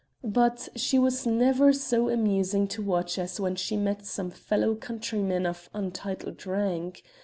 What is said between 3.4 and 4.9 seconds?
she met some fellow